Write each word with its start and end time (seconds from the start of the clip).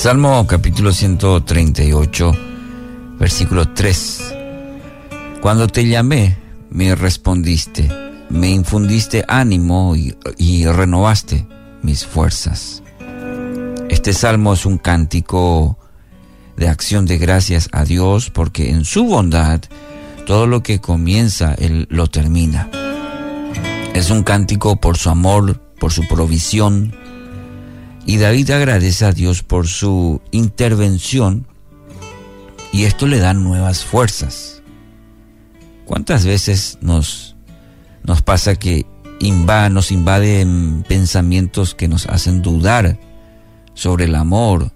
Salmo 0.00 0.46
capítulo 0.46 0.94
138, 0.94 2.32
versículo 3.18 3.68
3. 3.68 4.34
Cuando 5.42 5.68
te 5.68 5.86
llamé, 5.86 6.38
me 6.70 6.94
respondiste, 6.94 7.86
me 8.30 8.48
infundiste 8.48 9.26
ánimo 9.28 9.94
y, 9.94 10.64
renovaste 10.64 11.46
mis 11.82 12.06
fuerzas. 12.06 12.82
Este 13.90 14.14
salmo 14.14 14.54
es 14.54 14.64
un 14.64 14.78
cántico 14.78 15.78
de 16.56 16.68
acción 16.68 17.04
de 17.04 17.18
gracias 17.18 17.68
a 17.70 17.84
Dios 17.84 18.30
porque 18.30 18.70
en 18.70 18.86
su 18.86 19.04
bondad 19.04 19.60
todo 20.24 20.46
lo 20.46 20.62
que 20.62 20.80
comienza 20.80 21.52
Él 21.58 21.86
lo 21.90 22.06
termina. 22.06 22.70
Es 23.92 24.08
un 24.08 24.22
cántico 24.22 24.76
por 24.76 24.96
su 24.96 25.10
amor, 25.10 25.60
por 25.78 25.92
su 25.92 26.08
provisión, 26.08 26.94
y 28.06 28.18
David 28.18 28.50
agradece 28.50 29.04
a 29.04 29.12
Dios 29.12 29.42
por 29.42 29.68
su 29.68 30.20
intervención 30.30 31.46
y 32.72 32.84
esto 32.84 33.06
le 33.06 33.18
da 33.18 33.34
nuevas 33.34 33.84
fuerzas. 33.84 34.62
¿Cuántas 35.86 36.24
veces 36.24 36.78
nos, 36.80 37.36
nos 38.04 38.22
pasa 38.22 38.54
que 38.56 38.86
nos 39.70 39.92
invaden 39.92 40.84
pensamientos 40.88 41.74
que 41.74 41.88
nos 41.88 42.06
hacen 42.06 42.42
dudar 42.42 42.98
sobre 43.74 44.04
el 44.04 44.14
amor, 44.14 44.70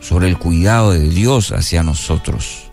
sobre 0.00 0.28
el 0.28 0.38
cuidado 0.38 0.92
de 0.92 1.08
Dios 1.08 1.52
hacia 1.52 1.82
nosotros? 1.82 2.70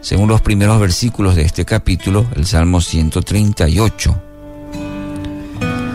Según 0.00 0.28
los 0.28 0.42
primeros 0.42 0.78
versículos 0.80 1.34
de 1.34 1.42
este 1.42 1.64
capítulo, 1.64 2.26
el 2.36 2.46
Salmo 2.46 2.80
138, 2.80 4.22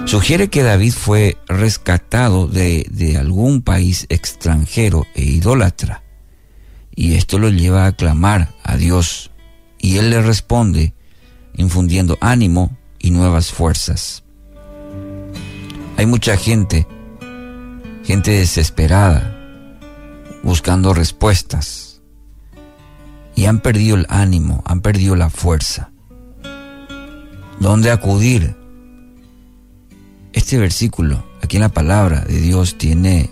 Sugiere 0.10 0.48
que 0.48 0.64
David 0.64 0.94
fue 0.94 1.38
rescatado 1.48 2.48
de, 2.48 3.16
algún 3.20 3.62
país 3.62 4.08
extranjero 4.10 5.06
e 5.14 5.22
idólatra. 5.22 6.02
Y 6.96 7.14
esto 7.14 7.38
lo 7.38 7.52
lleva 7.52 7.86
a 7.86 7.92
clamar 7.92 8.56
a 8.64 8.76
Dios. 8.76 9.30
Y 9.78 9.98
él 9.98 10.10
le 10.10 10.24
responde 10.24 10.96
infundiendo 11.56 12.18
ánimo 12.22 12.76
y 12.98 13.12
nuevas 13.12 13.52
fuerzas. 13.52 14.24
Hay 15.96 16.08
mucha 16.08 16.38
gente, 16.38 16.88
gente 18.04 18.32
desesperada, 18.32 19.78
buscando 20.42 20.96
respuestas. 20.96 22.02
Y 23.36 23.46
han 23.46 23.60
perdido 23.60 23.96
el 23.96 24.08
ánimo, 24.10 24.64
han 24.66 24.82
perdido 24.82 25.16
la 25.16 25.30
fuerza. 25.30 25.92
¿Dónde 27.60 27.92
acudir? 27.92 28.59
Este 30.50 30.58
versículo, 30.58 31.24
aquí 31.44 31.58
en 31.58 31.62
la 31.62 31.70
palabra 31.70 32.22
de 32.22 32.42
Dios, 32.42 32.80
tiene 32.80 33.30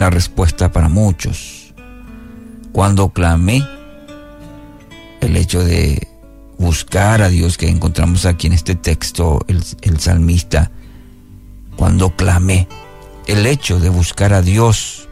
la 0.00 0.10
respuesta 0.10 0.72
para 0.72 0.88
muchos. 0.88 1.72
Cuando 2.72 3.10
clamé, 3.10 3.64
el 5.20 5.36
hecho 5.36 5.62
de 5.62 6.08
buscar 6.58 7.22
a 7.22 7.28
Dios 7.28 7.56
que 7.56 7.68
encontramos 7.68 8.26
aquí 8.26 8.48
en 8.48 8.54
este 8.54 8.74
texto, 8.74 9.44
el, 9.46 9.62
el 9.82 10.00
salmista, 10.00 10.72
cuando 11.76 12.16
clamé, 12.16 12.66
el 13.28 13.46
hecho 13.46 13.78
de 13.78 13.90
buscar 13.90 14.32
a 14.32 14.42
Dios, 14.42 15.08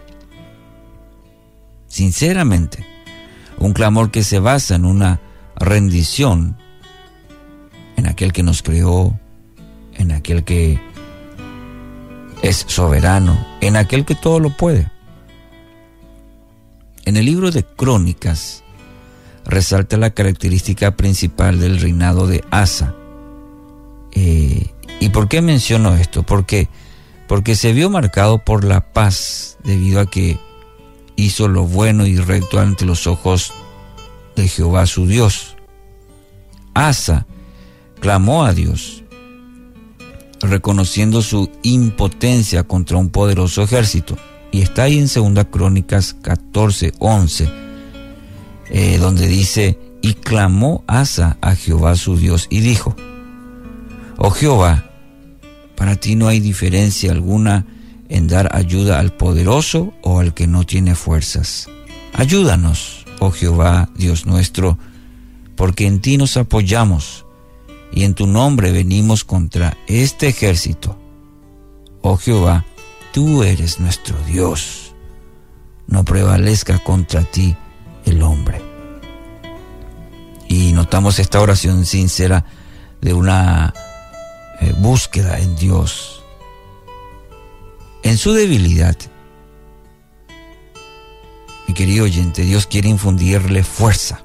sinceramente, 1.86 2.84
un 3.56 3.72
clamor 3.72 4.10
que 4.10 4.24
se 4.24 4.40
basa 4.40 4.74
en 4.74 4.84
una 4.84 5.20
rendición 5.54 6.56
en 7.96 8.08
aquel 8.08 8.32
que 8.32 8.42
nos 8.42 8.64
creó, 8.64 9.16
en 9.94 10.10
aquel 10.10 10.42
que 10.42 10.89
es 12.42 12.64
soberano, 12.68 13.46
en 13.60 13.76
aquel 13.76 14.04
que 14.04 14.14
todo 14.14 14.40
lo 14.40 14.56
puede. 14.56 14.90
En 17.04 17.16
el 17.16 17.26
libro 17.26 17.50
de 17.50 17.64
Crónicas 17.64 18.62
resalta 19.44 19.96
la 19.96 20.10
característica 20.10 20.96
principal 20.96 21.58
del 21.58 21.80
reinado 21.80 22.26
de 22.26 22.44
Asa. 22.50 22.94
Eh, 24.12 24.68
¿Y 25.00 25.08
por 25.10 25.28
qué 25.28 25.40
menciono 25.40 25.94
esto? 25.96 26.22
Porque, 26.22 26.68
porque 27.26 27.54
se 27.54 27.72
vio 27.72 27.90
marcado 27.90 28.38
por 28.38 28.64
la 28.64 28.92
paz 28.92 29.58
debido 29.64 30.00
a 30.00 30.06
que 30.06 30.38
hizo 31.16 31.48
lo 31.48 31.64
bueno 31.64 32.06
y 32.06 32.16
recto 32.16 32.60
ante 32.60 32.84
los 32.84 33.06
ojos 33.06 33.52
de 34.36 34.48
Jehová 34.48 34.86
su 34.86 35.06
Dios. 35.06 35.56
Asa 36.74 37.26
clamó 38.00 38.44
a 38.44 38.54
Dios 38.54 38.99
reconociendo 40.40 41.22
su 41.22 41.50
impotencia 41.62 42.62
contra 42.64 42.96
un 42.96 43.10
poderoso 43.10 43.62
ejército. 43.62 44.16
Y 44.52 44.62
está 44.62 44.84
ahí 44.84 44.98
en 44.98 45.34
2 45.34 45.46
Crónicas 45.50 46.14
14, 46.22 46.92
11, 46.98 47.48
eh, 48.70 48.98
donde 48.98 49.28
dice, 49.28 49.78
y 50.02 50.14
clamó 50.14 50.82
Asa 50.86 51.36
a 51.40 51.54
Jehová 51.54 51.94
su 51.94 52.16
Dios 52.16 52.46
y 52.50 52.60
dijo, 52.60 52.96
Oh 54.16 54.30
Jehová, 54.30 54.90
para 55.76 55.96
ti 55.96 56.16
no 56.16 56.28
hay 56.28 56.40
diferencia 56.40 57.12
alguna 57.12 57.66
en 58.08 58.26
dar 58.26 58.54
ayuda 58.54 58.98
al 58.98 59.12
poderoso 59.12 59.94
o 60.02 60.18
al 60.18 60.34
que 60.34 60.46
no 60.46 60.64
tiene 60.64 60.94
fuerzas. 60.94 61.68
Ayúdanos, 62.12 63.06
oh 63.20 63.30
Jehová, 63.30 63.88
Dios 63.94 64.26
nuestro, 64.26 64.78
porque 65.54 65.86
en 65.86 66.00
ti 66.00 66.16
nos 66.16 66.36
apoyamos 66.36 67.24
y 67.92 68.04
en 68.04 68.14
tu 68.14 68.26
nombre 68.26 68.72
venimos 68.72 69.24
contra 69.24 69.76
este 69.86 70.28
ejército. 70.28 70.98
Oh 72.02 72.16
Jehová, 72.16 72.64
tú 73.12 73.42
eres 73.42 73.80
nuestro 73.80 74.16
Dios. 74.26 74.94
No 75.86 76.04
prevalezca 76.04 76.78
contra 76.78 77.22
ti 77.24 77.56
el 78.04 78.22
hombre. 78.22 78.62
Y 80.48 80.72
notamos 80.72 81.18
esta 81.18 81.40
oración 81.40 81.84
sincera 81.84 82.44
de 83.00 83.12
una 83.12 83.74
eh, 84.60 84.72
búsqueda 84.78 85.38
en 85.38 85.56
Dios. 85.56 86.22
En 88.02 88.16
su 88.16 88.32
debilidad, 88.32 88.96
mi 91.68 91.74
querido 91.74 92.04
oyente, 92.04 92.42
Dios 92.42 92.66
quiere 92.66 92.88
infundirle 92.88 93.62
fuerza. 93.62 94.22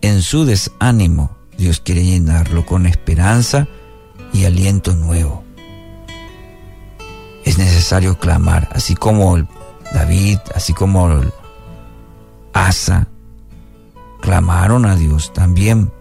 En 0.00 0.22
su 0.22 0.44
desánimo, 0.44 1.35
Dios 1.58 1.80
quiere 1.80 2.04
llenarlo 2.04 2.66
con 2.66 2.86
esperanza 2.86 3.66
y 4.32 4.44
aliento 4.44 4.94
nuevo. 4.94 5.44
Es 7.44 7.58
necesario 7.58 8.18
clamar, 8.18 8.68
así 8.72 8.94
como 8.94 9.36
David, 9.92 10.38
así 10.54 10.72
como 10.74 11.20
Asa, 12.52 13.08
clamaron 14.20 14.84
a 14.86 14.96
Dios 14.96 15.32
también. 15.32 15.92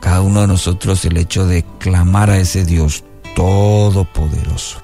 Cada 0.00 0.22
uno 0.22 0.40
de 0.42 0.46
nosotros 0.46 1.04
el 1.04 1.16
hecho 1.16 1.46
de 1.46 1.64
clamar 1.78 2.30
a 2.30 2.38
ese 2.38 2.64
Dios 2.64 3.04
todopoderoso. 3.36 4.78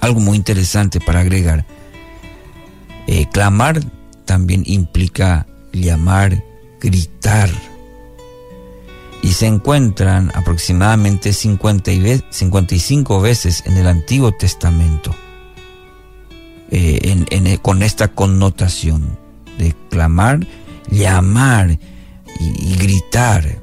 Algo 0.00 0.20
muy 0.20 0.36
interesante 0.36 1.00
para 1.00 1.20
agregar. 1.20 1.64
Eh, 3.06 3.28
clamar 3.32 3.80
también 4.24 4.62
implica 4.66 5.46
llamar, 5.72 6.44
gritar 6.80 7.50
se 9.36 9.46
encuentran 9.46 10.32
aproximadamente 10.34 11.34
50 11.34 11.92
y 11.92 12.22
55 12.30 13.20
veces 13.20 13.62
en 13.66 13.76
el 13.76 13.86
Antiguo 13.86 14.32
Testamento 14.32 15.14
eh, 16.70 17.26
eh, 17.30 17.58
con 17.60 17.82
esta 17.82 18.08
connotación 18.08 19.18
de 19.58 19.74
clamar, 19.90 20.46
llamar 20.90 21.78
y, 22.40 22.72
y 22.72 22.76
gritar. 22.78 23.60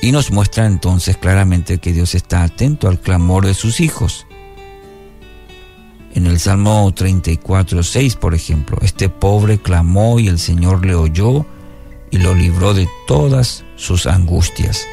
Y 0.00 0.12
nos 0.12 0.30
muestra 0.30 0.64
entonces 0.64 1.18
claramente 1.18 1.76
que 1.76 1.92
Dios 1.92 2.14
está 2.14 2.42
atento 2.42 2.88
al 2.88 3.00
clamor 3.00 3.44
de 3.44 3.52
sus 3.52 3.80
hijos. 3.80 4.26
En 6.14 6.26
el 6.26 6.40
Salmo 6.40 6.90
34, 6.94 7.82
6, 7.82 8.16
por 8.16 8.34
ejemplo, 8.34 8.78
este 8.80 9.10
pobre 9.10 9.58
clamó 9.58 10.18
y 10.18 10.28
el 10.28 10.38
Señor 10.38 10.86
le 10.86 10.94
oyó 10.94 11.44
y 12.10 12.18
lo 12.18 12.34
libró 12.34 12.74
de 12.74 12.88
todas 13.06 13.64
sus 13.76 14.06
angustias. 14.06 14.86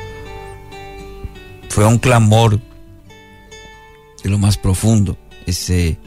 Fue 1.70 1.86
un 1.86 1.98
clamor 1.98 2.60
de 4.24 4.30
lo 4.30 4.38
más 4.38 4.58
profundo, 4.58 5.18
ese, 5.46 5.98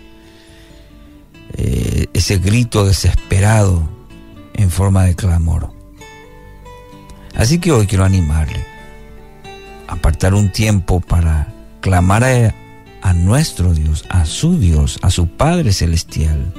eh, 1.55 2.07
ese 2.13 2.39
grito 2.39 2.85
desesperado 2.85 3.89
en 4.55 4.71
forma 4.71 5.05
de 5.05 5.15
clamor. 5.15 5.73
Así 7.35 7.59
que 7.61 7.71
hoy 7.71 7.87
quiero 7.87 8.05
animarle 8.05 8.65
a 9.87 9.93
apartar 9.93 10.35
un 10.35 10.51
tiempo 10.51 11.01
para 11.01 11.53
clamar 11.81 12.25
a, 12.25 12.55
a 13.03 13.13
nuestro 13.13 13.73
Dios, 13.75 14.05
a 14.09 14.25
su 14.25 14.59
Dios, 14.59 14.99
a 15.03 15.11
su 15.11 15.29
Padre 15.29 15.73
Celestial, 15.73 16.53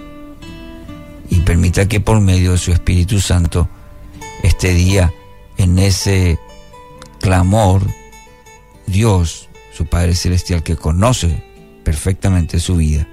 y 1.30 1.42
permita 1.42 1.88
que 1.88 2.00
por 2.00 2.22
medio 2.22 2.54
de 2.54 2.57
su 2.57 2.72
Espíritu 2.72 3.19
Santo, 3.19 3.69
este 4.44 4.74
día 4.74 5.13
en 5.57 5.80
ese 5.80 6.39
clamor, 7.19 7.86
Dios, 8.88 9.50
su 9.75 9.86
Padre 9.86 10.15
Celestial, 10.15 10.63
que 10.63 10.75
conoce 10.75 11.44
perfectamente 11.83 12.59
su 12.59 12.77
vida, 12.77 13.07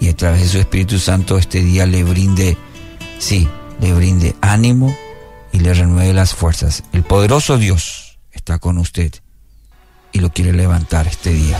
y 0.00 0.08
a 0.08 0.16
través 0.16 0.42
de 0.42 0.48
su 0.48 0.58
Espíritu 0.58 0.98
Santo 0.98 1.38
este 1.38 1.62
día 1.62 1.86
le 1.86 2.02
brinde, 2.02 2.56
sí, 3.18 3.48
le 3.80 3.92
brinde 3.92 4.34
ánimo 4.40 4.94
y 5.52 5.60
le 5.60 5.72
renueve 5.72 6.12
las 6.12 6.34
fuerzas. 6.34 6.82
El 6.92 7.04
poderoso 7.04 7.58
Dios 7.58 8.18
está 8.32 8.58
con 8.58 8.78
usted 8.78 9.12
y 10.12 10.20
lo 10.20 10.32
quiere 10.32 10.52
levantar 10.52 11.06
este 11.06 11.32
día. 11.32 11.58